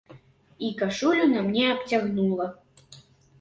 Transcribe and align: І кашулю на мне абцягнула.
І 0.67 0.71
кашулю 0.79 1.27
на 1.33 1.43
мне 1.49 1.67
абцягнула. 1.75 2.49